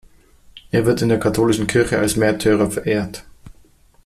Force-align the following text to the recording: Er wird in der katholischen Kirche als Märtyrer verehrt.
Er 0.71 0.87
wird 0.87 1.03
in 1.03 1.09
der 1.09 1.19
katholischen 1.19 1.67
Kirche 1.67 1.99
als 1.99 2.15
Märtyrer 2.15 2.71
verehrt. 2.71 3.23